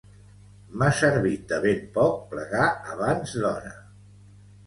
[0.81, 2.65] M'ha servit de ben poc plegar
[2.95, 3.77] abans d'hora